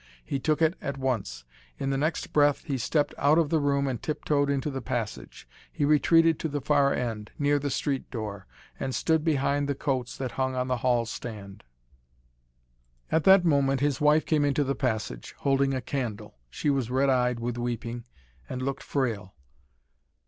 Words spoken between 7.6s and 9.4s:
street door, and stood